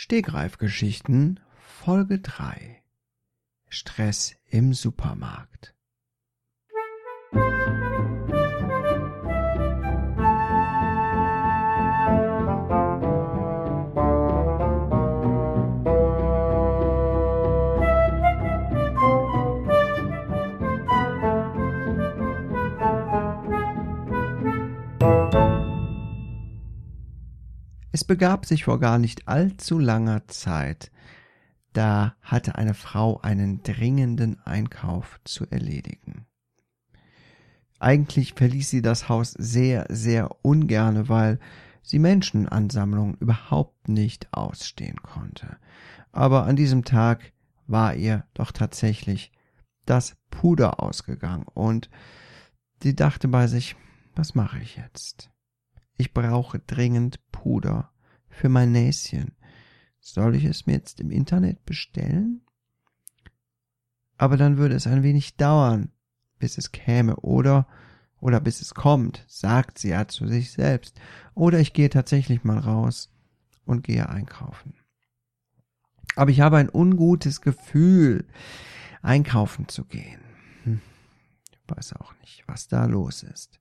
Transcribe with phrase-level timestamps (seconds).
[0.00, 2.84] Stegreifgeschichten Folge 3
[3.68, 5.74] Stress im Supermarkt
[28.08, 30.90] begab sich vor gar nicht allzu langer Zeit,
[31.74, 36.26] da hatte eine Frau einen dringenden Einkauf zu erledigen.
[37.78, 41.38] Eigentlich verließ sie das Haus sehr, sehr ungerne, weil
[41.82, 45.58] sie Menschenansammlungen überhaupt nicht ausstehen konnte.
[46.10, 47.32] Aber an diesem Tag
[47.66, 49.30] war ihr doch tatsächlich
[49.84, 51.90] das Puder ausgegangen und
[52.82, 53.76] sie dachte bei sich,
[54.16, 55.30] was mache ich jetzt?
[55.98, 57.92] Ich brauche dringend Puder
[58.38, 59.32] für mein Näschen.
[60.00, 62.42] Soll ich es mir jetzt im Internet bestellen?
[64.16, 65.92] Aber dann würde es ein wenig dauern,
[66.38, 67.66] bis es käme, oder
[68.20, 71.00] oder bis es kommt, sagt sie ja zu sich selbst.
[71.34, 73.12] Oder ich gehe tatsächlich mal raus
[73.64, 74.74] und gehe einkaufen.
[76.16, 78.26] Aber ich habe ein ungutes Gefühl,
[79.02, 80.20] einkaufen zu gehen.
[80.64, 80.80] Hm.
[81.52, 83.60] Ich weiß auch nicht, was da los ist.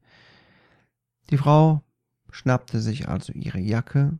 [1.30, 1.84] Die Frau
[2.32, 4.18] schnappte sich also ihre Jacke,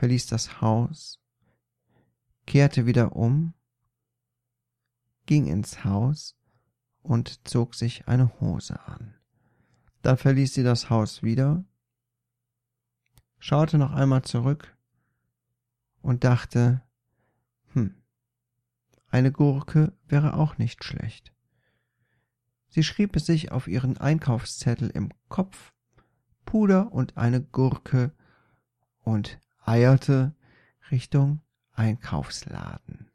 [0.00, 1.20] verließ das Haus,
[2.46, 3.52] kehrte wieder um,
[5.26, 6.38] ging ins Haus
[7.02, 9.14] und zog sich eine Hose an.
[10.00, 11.66] Dann verließ sie das Haus wieder,
[13.38, 14.74] schaute noch einmal zurück
[16.00, 16.80] und dachte,
[17.74, 17.94] hm,
[19.10, 21.34] eine Gurke wäre auch nicht schlecht.
[22.68, 25.74] Sie schrieb es sich auf ihren Einkaufszettel im Kopf,
[26.46, 28.14] Puder und eine Gurke
[29.00, 30.34] und eierte
[30.90, 31.40] Richtung
[31.72, 33.10] Einkaufsladen.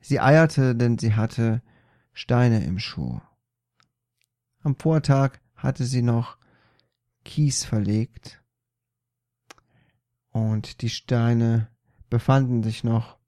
[0.00, 1.62] Sie eierte, denn sie hatte
[2.12, 3.20] Steine im Schuh.
[4.60, 6.38] Am Vortag hatte sie noch
[7.24, 8.42] Kies verlegt
[10.30, 11.68] und die Steine
[12.10, 13.18] befanden sich noch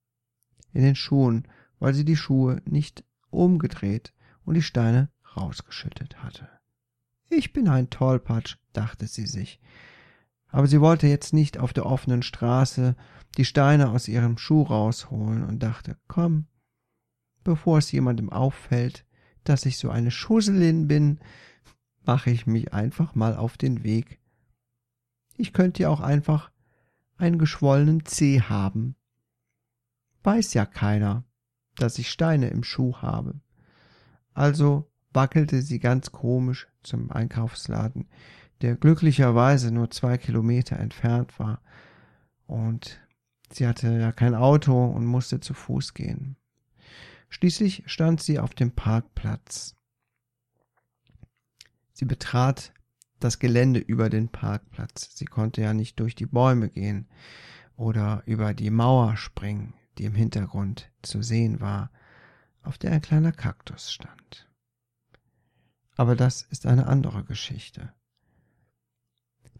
[0.72, 1.46] in den Schuhen,
[1.78, 4.14] weil sie die Schuhe nicht umgedreht
[4.44, 6.48] und die Steine rausgeschüttet hatte.
[7.28, 9.60] Ich bin ein Tollpatsch, dachte sie sich.
[10.52, 12.96] Aber sie wollte jetzt nicht auf der offenen Straße
[13.36, 16.46] die Steine aus ihrem Schuh rausholen und dachte, komm,
[17.44, 19.06] bevor es jemandem auffällt,
[19.44, 21.20] dass ich so eine Schusselin bin,
[22.04, 24.20] mache ich mich einfach mal auf den Weg.
[25.36, 26.50] Ich könnte ja auch einfach
[27.16, 28.96] einen geschwollenen Zeh haben.
[30.22, 31.24] Weiß ja keiner,
[31.76, 33.40] dass ich Steine im Schuh habe.
[34.34, 38.08] Also wackelte sie ganz komisch zum Einkaufsladen,
[38.62, 41.60] der glücklicherweise nur zwei Kilometer entfernt war,
[42.47, 43.00] und
[43.53, 46.37] sie hatte ja kein Auto und musste zu Fuß gehen.
[47.28, 49.76] Schließlich stand sie auf dem Parkplatz.
[51.93, 52.72] Sie betrat
[53.21, 55.15] das Gelände über den Parkplatz.
[55.15, 57.09] Sie konnte ja nicht durch die Bäume gehen
[57.77, 61.91] oder über die Mauer springen, die im Hintergrund zu sehen war,
[62.62, 64.48] auf der ein kleiner Kaktus stand.
[65.97, 67.92] Aber das ist eine andere Geschichte.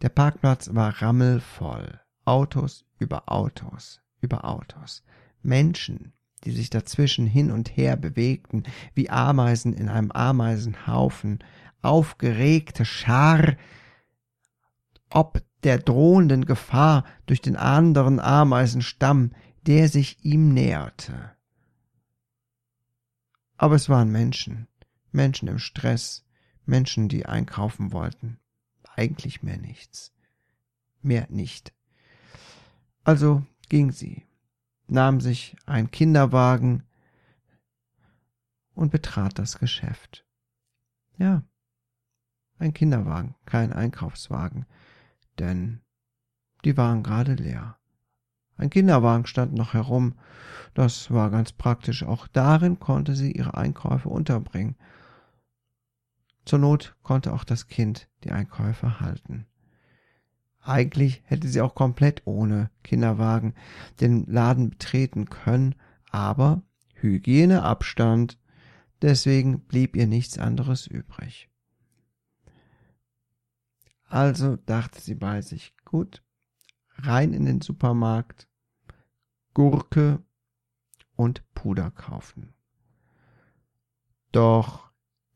[0.03, 2.01] Der Parkplatz war rammelvoll.
[2.25, 5.03] Autos über Autos über Autos.
[5.43, 6.13] Menschen,
[6.45, 11.41] die sich dazwischen hin und her bewegten, wie Ameisen in einem Ameisenhaufen,
[11.83, 13.57] aufgeregte Schar,
[15.11, 19.33] ob der drohenden Gefahr durch den anderen Ameisenstamm,
[19.67, 21.33] der sich ihm näherte.
[23.57, 24.69] Aber es waren Menschen,
[25.13, 26.25] Menschen im Stress,
[26.65, 28.40] Menschen, die einkaufen wollten.
[29.01, 30.13] Eigentlich mehr nichts.
[31.01, 31.73] Mehr nicht.
[33.03, 34.27] Also ging sie,
[34.89, 36.83] nahm sich ein Kinderwagen
[38.75, 40.27] und betrat das Geschäft.
[41.17, 41.43] Ja,
[42.59, 44.67] ein Kinderwagen, kein Einkaufswagen,
[45.39, 45.81] denn
[46.67, 47.79] die waren gerade leer.
[48.59, 50.19] Ein Kinderwagen stand noch herum,
[50.75, 54.77] das war ganz praktisch, auch darin konnte sie ihre Einkäufe unterbringen.
[56.45, 59.47] Zur Not konnte auch das Kind die Einkäufe halten.
[60.63, 63.55] Eigentlich hätte sie auch komplett ohne Kinderwagen
[64.01, 65.75] den Laden betreten können,
[66.11, 66.63] aber
[66.95, 68.39] Hygieneabstand,
[69.01, 71.49] deswegen blieb ihr nichts anderes übrig.
[74.05, 76.23] Also dachte sie bei sich, gut,
[76.97, 78.49] rein in den Supermarkt,
[79.55, 80.23] Gurke
[81.17, 82.53] und Puder kaufen.
[84.33, 84.90] Doch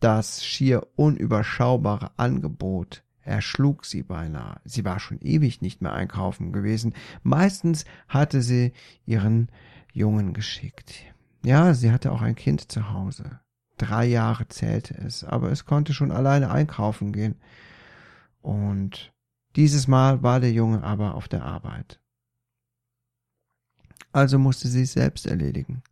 [0.05, 4.61] das schier unüberschaubare Angebot Er schlug sie beinahe.
[4.67, 6.93] Sie war schon ewig nicht mehr einkaufen gewesen.
[7.23, 8.75] Meistens hatte sie
[9.07, 9.49] ihren
[9.95, 10.95] Jungen geschickt.
[11.43, 13.41] Ja, sie hatte auch ein Kind zu Hause.
[13.79, 17.37] Drei Jahre zählte es, aber es konnte schon alleine einkaufen gehen.
[18.43, 19.15] Und
[19.57, 21.99] dieses Mal war der Junge aber auf der Arbeit.
[24.13, 25.83] Also musste sie es selbst erledigen.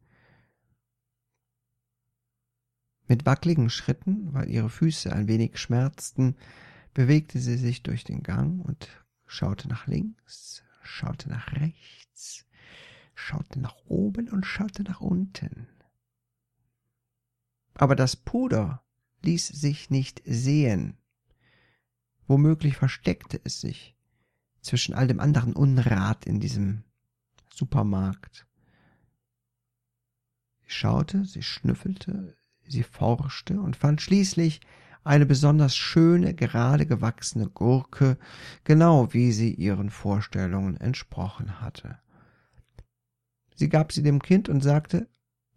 [3.12, 6.34] Mit wackeligen Schritten, weil ihre Füße ein wenig schmerzten,
[6.94, 8.88] bewegte sie sich durch den Gang und
[9.26, 12.46] schaute nach links, schaute nach rechts,
[13.14, 15.68] schaute nach oben und schaute nach unten.
[17.74, 18.82] Aber das Puder
[19.20, 20.96] ließ sich nicht sehen.
[22.26, 23.94] Womöglich versteckte es sich
[24.62, 26.82] zwischen all dem anderen Unrat in diesem
[27.52, 28.46] Supermarkt.
[30.62, 34.60] Sie schaute, sie schnüffelte, sie forschte und fand schließlich
[35.04, 38.18] eine besonders schöne, gerade gewachsene Gurke,
[38.64, 41.98] genau wie sie ihren Vorstellungen entsprochen hatte.
[43.54, 45.08] Sie gab sie dem Kind und sagte,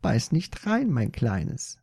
[0.01, 1.79] Beiß nicht rein, mein Kleines.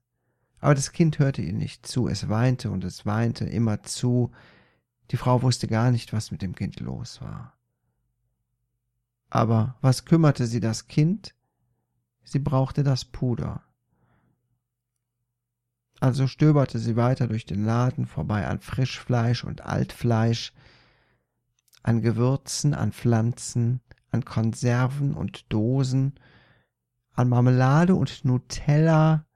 [0.61, 4.31] Aber das Kind hörte ihr nicht zu, es weinte und es weinte immer zu.
[5.11, 7.59] Die Frau wusste gar nicht, was mit dem Kind los war.
[9.29, 11.35] Aber was kümmerte sie das Kind?
[12.23, 13.65] Sie brauchte das Puder.
[16.03, 20.53] Also stöberte sie weiter durch den Laden vorbei an Frischfleisch und Altfleisch,
[21.85, 26.19] an Gewürzen, an Pflanzen, an Konserven und Dosen,
[27.13, 29.27] an Marmelade und Nutella,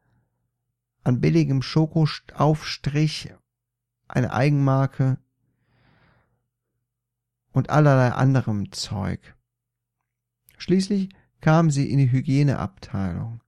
[1.04, 3.32] an billigem Schokoaufstrich,
[4.08, 5.18] eine Eigenmarke
[7.52, 9.36] und allerlei anderem Zeug.
[10.58, 11.10] Schließlich
[11.40, 13.40] kam sie in die Hygieneabteilung.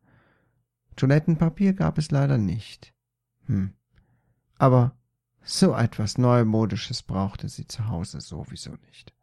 [0.94, 2.94] Toilettenpapier gab es leider nicht.
[3.48, 3.74] Hm.
[4.58, 4.96] Aber
[5.42, 9.14] so etwas Neumodisches brauchte sie zu Hause sowieso nicht.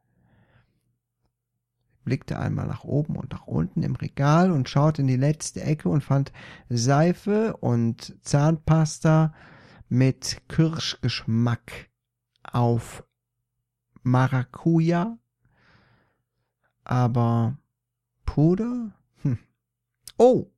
[2.04, 5.89] Blickte einmal nach oben und nach unten im Regal und schaute in die letzte Ecke
[5.89, 6.31] und fand
[6.69, 9.33] Seife und Zahnpasta
[9.89, 11.89] mit Kirschgeschmack
[12.44, 13.04] auf
[14.04, 15.18] Maracuja.
[16.83, 17.57] Aber
[18.25, 18.94] Puder?
[19.21, 19.39] Hm.
[20.18, 20.51] Oh!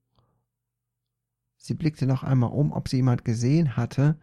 [1.68, 4.18] Sie blickte noch einmal um, ob sie jemand gesehen hatte,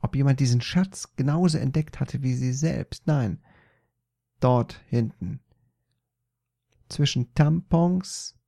[0.00, 3.08] ob jemand diesen Schatz genauso entdeckt hatte wie sie selbst.
[3.08, 3.42] Nein,
[4.38, 5.40] dort hinten.
[6.88, 8.38] Zwischen Tampons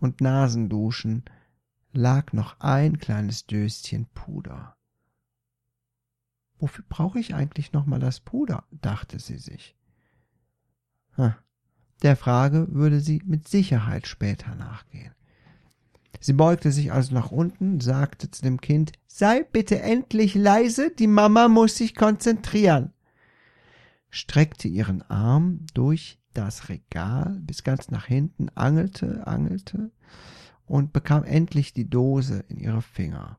[0.00, 1.24] und Nasenduschen
[1.92, 4.76] lag noch ein kleines Döschen Puder.
[6.58, 8.64] Wofür brauche ich eigentlich nochmal das Puder?
[8.72, 9.76] dachte sie sich.
[11.12, 11.34] Hm.
[12.02, 15.14] Der Frage würde sie mit Sicherheit später nachgehen.
[16.20, 21.06] Sie beugte sich also nach unten, sagte zu dem Kind, sei bitte endlich leise, die
[21.06, 22.92] Mama muss sich konzentrieren,
[24.10, 29.90] streckte ihren Arm durch das Regal bis ganz nach hinten, angelte, angelte
[30.66, 33.38] und bekam endlich die Dose in ihre Finger.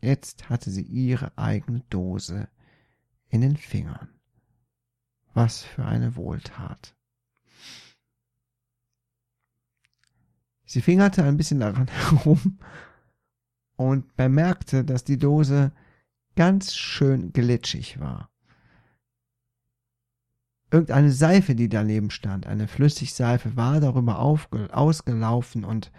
[0.00, 2.48] Jetzt hatte sie ihre eigene Dose
[3.28, 4.08] in den Fingern.
[5.34, 6.96] Was für eine Wohltat.
[10.70, 12.60] Sie fingerte ein bisschen daran herum
[13.74, 15.72] und bemerkte, dass die Dose
[16.36, 18.30] ganz schön glitschig war.
[20.70, 25.90] Irgendeine Seife, die daneben stand, eine Flüssigseife, war darüber ausgelaufen und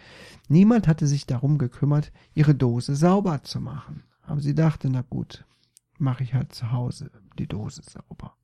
[0.47, 4.03] niemand hatte sich darum gekümmert, ihre Dose sauber zu machen.
[4.21, 5.43] Aber sie dachte, na gut,
[5.97, 8.37] mache ich halt zu Hause die Dose sauber.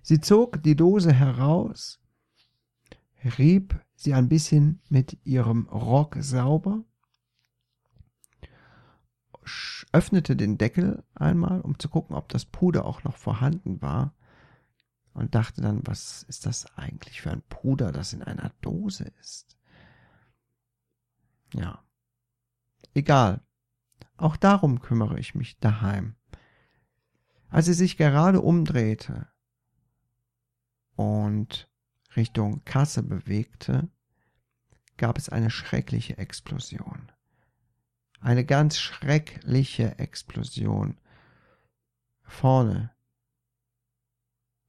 [0.00, 2.00] Sie zog die Dose heraus,
[3.36, 6.84] rieb sie ein bisschen mit ihrem Rock sauber,
[9.92, 14.14] öffnete den Deckel einmal, um zu gucken, ob das Puder auch noch vorhanden war,
[15.12, 19.56] und dachte dann, was ist das eigentlich für ein Puder, das in einer Dose ist?
[21.52, 21.84] Ja.
[22.94, 23.40] Egal.
[24.16, 26.16] Auch darum kümmere ich mich daheim.
[27.48, 29.28] Als sie sich gerade umdrehte,
[30.96, 31.68] und
[32.16, 33.88] Richtung Kasse bewegte,
[34.96, 37.10] gab es eine schreckliche Explosion.
[38.20, 40.98] Eine ganz schreckliche Explosion.
[42.22, 42.90] Vorne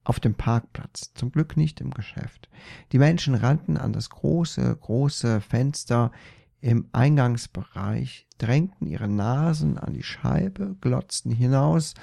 [0.06, 2.48] auf dem Parkplatz, zum Glück nicht im Geschäft.
[2.92, 6.12] Die Menschen rannten an das große, große Fenster
[6.60, 11.94] im Eingangsbereich, drängten ihre Nasen an die Scheibe, glotzten hinaus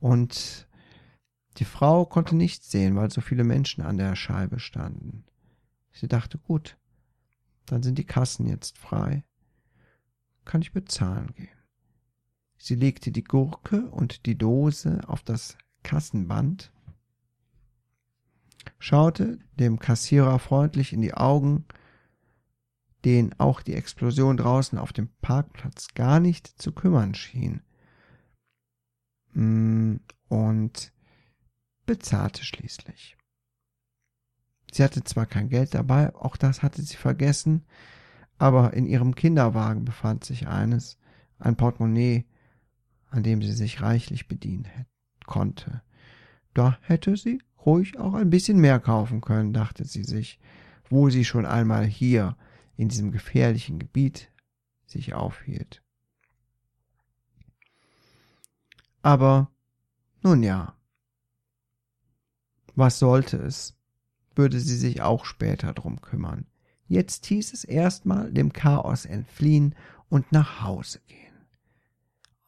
[0.00, 0.66] und
[1.56, 5.24] die Frau konnte nichts sehen, weil so viele Menschen an der Scheibe standen.
[5.92, 6.76] Sie dachte, gut,
[7.66, 9.24] dann sind die Kassen jetzt frei.
[10.44, 11.48] Kann ich bezahlen gehen.
[12.58, 16.72] Sie legte die Gurke und die Dose auf das Kassenband,
[18.78, 21.66] schaute dem Kassierer freundlich in die Augen,
[23.04, 27.62] den auch die Explosion draußen auf dem Parkplatz gar nicht zu kümmern schien,
[29.34, 29.96] mm,
[30.28, 30.93] und
[31.86, 33.16] bezahlte schließlich.
[34.72, 37.64] Sie hatte zwar kein Geld dabei, auch das hatte sie vergessen,
[38.38, 40.98] aber in ihrem Kinderwagen befand sich eines,
[41.38, 42.26] ein Portemonnaie,
[43.10, 44.66] an dem sie sich reichlich bedienen
[45.26, 45.82] konnte.
[46.52, 50.40] Da hätte sie ruhig auch ein bisschen mehr kaufen können, dachte sie sich,
[50.88, 52.36] wo sie schon einmal hier
[52.76, 54.32] in diesem gefährlichen Gebiet
[54.86, 55.82] sich aufhielt.
[59.02, 59.50] Aber
[60.22, 60.74] nun ja,
[62.74, 63.76] was sollte es?
[64.34, 66.46] Würde sie sich auch später drum kümmern.
[66.86, 69.74] Jetzt hieß es erstmal dem Chaos entfliehen
[70.08, 71.34] und nach Hause gehen.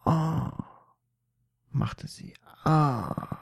[0.05, 0.65] Ah, oh,
[1.71, 2.35] machte sie.
[2.65, 3.39] Ah,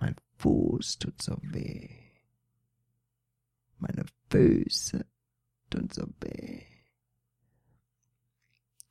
[0.00, 1.88] mein Fuß tut so weh.
[3.78, 5.06] Meine Füße
[5.70, 6.62] tun so weh.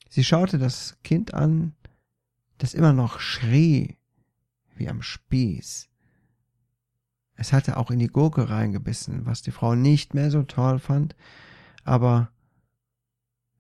[0.10, 1.76] Sie schaute das Kind an,
[2.58, 3.98] das immer noch schrie
[4.76, 5.90] wie am Spieß.
[7.36, 11.16] Es hatte auch in die Gurke reingebissen, was die Frau nicht mehr so toll fand,
[11.84, 12.30] aber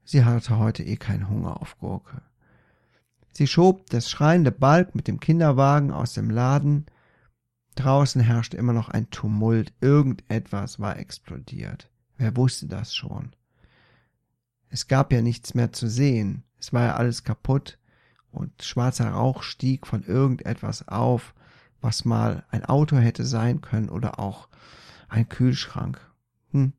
[0.03, 2.21] sie hatte heute eh keinen Hunger auf Gurke.
[3.31, 6.85] Sie schob das schreiende Balk mit dem Kinderwagen aus dem Laden.
[7.75, 11.89] Draußen herrschte immer noch ein Tumult, irgendetwas war explodiert.
[12.17, 13.35] Wer wusste das schon?
[14.69, 17.79] Es gab ja nichts mehr zu sehen, es war ja alles kaputt,
[18.31, 21.35] und schwarzer Rauch stieg von irgendetwas auf,
[21.83, 24.47] was mal ein Auto hätte sein können oder auch
[25.09, 25.99] ein Kühlschrank.
[26.51, 26.73] Hm.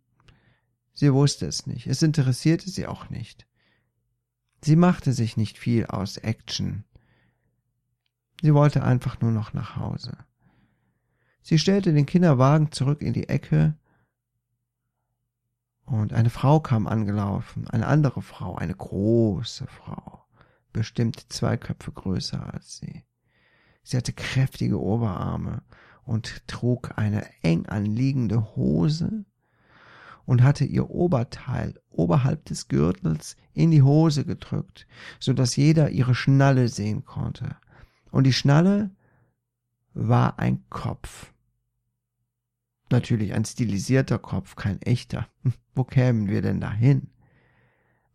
[0.92, 3.46] Sie wusste es nicht, es interessierte sie auch nicht.
[4.62, 6.84] Sie machte sich nicht viel aus Action.
[8.40, 10.16] Sie wollte einfach nur noch nach Hause.
[11.42, 13.76] Sie stellte den Kinderwagen zurück in die Ecke,
[15.86, 20.24] und eine Frau kam angelaufen, eine andere Frau, eine große Frau,
[20.72, 23.04] bestimmt zwei Köpfe größer als sie.
[23.84, 25.62] Sie hatte kräftige Oberarme
[26.04, 29.24] und trug eine eng anliegende Hose
[30.26, 34.86] und hatte ihr Oberteil oberhalb des Gürtels in die Hose gedrückt,
[35.20, 37.56] so dass jeder ihre Schnalle sehen konnte.
[38.10, 38.90] Und die Schnalle
[39.92, 41.32] war ein Kopf.
[42.90, 45.28] Natürlich ein stilisierter Kopf, kein echter.
[45.74, 47.10] Wo kämen wir denn dahin?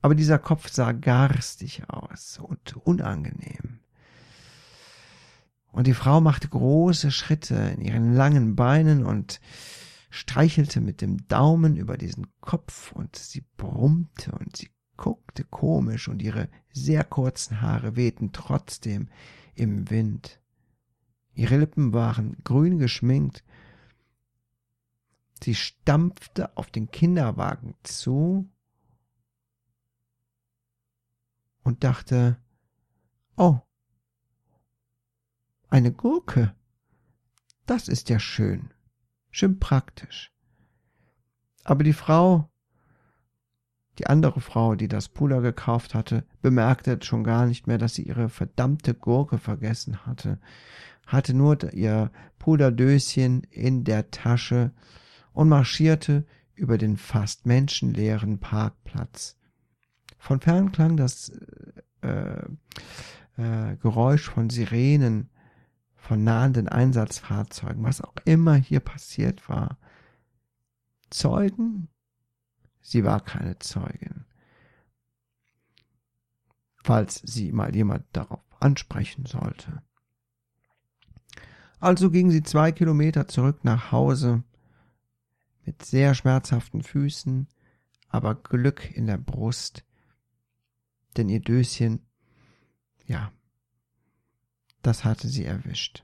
[0.01, 3.79] Aber dieser Kopf sah garstig aus und unangenehm.
[5.71, 9.39] Und die Frau machte große Schritte in ihren langen Beinen und
[10.09, 16.21] streichelte mit dem Daumen über diesen Kopf und sie brummte und sie guckte komisch und
[16.21, 19.09] ihre sehr kurzen Haare wehten trotzdem
[19.55, 20.41] im Wind.
[21.33, 23.43] Ihre Lippen waren grün geschminkt.
[25.41, 28.49] Sie stampfte auf den Kinderwagen zu
[31.63, 32.37] und dachte,
[33.37, 33.59] oh,
[35.69, 36.53] eine Gurke.
[37.65, 38.71] Das ist ja schön,
[39.31, 40.31] schön praktisch.
[41.63, 42.49] Aber die Frau,
[43.99, 48.03] die andere Frau, die das Puder gekauft hatte, bemerkte schon gar nicht mehr, dass sie
[48.03, 50.39] ihre verdammte Gurke vergessen hatte,
[51.05, 54.71] hatte nur ihr Puderdöschen in der Tasche
[55.33, 59.37] und marschierte über den fast menschenleeren Parkplatz.
[60.17, 61.31] Von fern klang das
[62.01, 62.43] äh,
[63.37, 65.29] äh, Geräusch von Sirenen,
[65.99, 69.77] von nahenden Einsatzfahrzeugen, was auch immer hier passiert war.
[71.09, 71.89] Zeugen?
[72.81, 74.25] Sie war keine Zeugin.
[76.83, 79.81] Falls sie mal jemand darauf ansprechen sollte.
[81.79, 84.43] Also ging sie zwei Kilometer zurück nach Hause
[85.65, 87.47] mit sehr schmerzhaften Füßen,
[88.09, 89.85] aber Glück in der Brust,
[91.15, 92.05] denn ihr Döschen,
[93.05, 93.31] ja,
[94.81, 96.03] das hatte sie erwischt.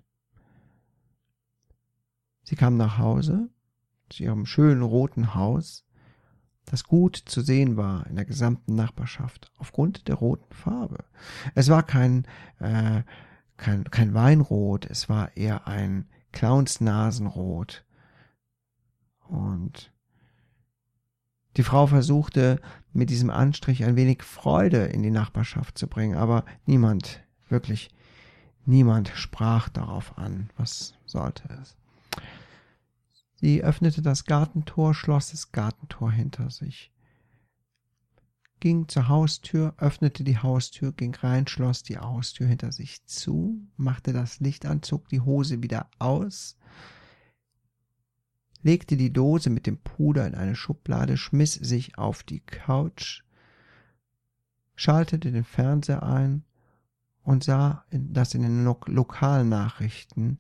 [2.44, 3.50] Sie kam nach Hause,
[4.10, 5.86] zu ihrem schönen roten Haus,
[6.66, 11.06] das gut zu sehen war in der gesamten Nachbarschaft, aufgrund der roten Farbe.
[11.54, 12.26] Es war kein,
[12.60, 13.04] äh,
[13.58, 17.86] kein, kein Weinrot, es war eher ein Clownsnasenrot.
[19.28, 19.92] Und
[21.58, 22.60] die Frau versuchte
[22.94, 27.90] mit diesem Anstrich ein wenig Freude in die Nachbarschaft zu bringen, aber niemand, wirklich
[28.66, 30.50] niemand sprach darauf an.
[30.58, 31.76] Was sollte es?
[33.36, 36.92] Sie öffnete das Gartentor, schloss das Gartentor hinter sich.
[38.62, 44.14] ging zur Haustür, öffnete die Haustür, ging rein, schloss die Haustür hinter sich zu, machte
[44.14, 46.58] das Licht an, zog die Hose wieder aus,
[48.64, 53.24] legte die Dose mit dem Puder in eine Schublade, schmiss sich auf die Couch,
[54.76, 56.44] schaltete den Fernseher ein
[57.26, 60.40] und sah, dass in den Lo Lokalnachrichten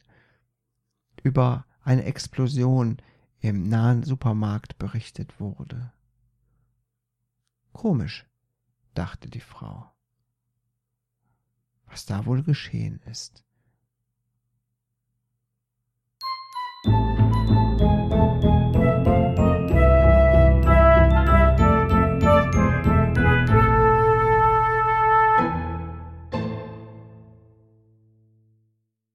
[1.24, 2.98] über eine Explosion
[3.40, 5.92] im nahen Supermarkt berichtet wurde.
[7.74, 8.26] Komisch,
[8.94, 9.92] dachte die Frau,
[11.88, 13.45] was da wohl geschehen ist.